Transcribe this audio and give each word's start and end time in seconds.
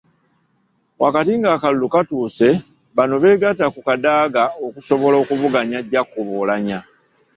Wakati 1.03 1.31
ng’akalulu 1.39 1.87
katuuse, 1.93 2.49
bano 2.95 3.15
beegatta 3.21 3.65
ku 3.73 3.79
Kadaga 3.87 4.43
okusobola 4.65 5.15
okuvuganya 5.23 5.79
Jacob 5.91 6.27
Oulanyah. 6.35 6.83